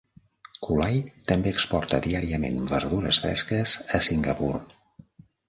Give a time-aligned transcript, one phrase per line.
[0.67, 0.95] Kulai
[1.31, 4.53] també exporta diàriament verdures fresques a Singapur.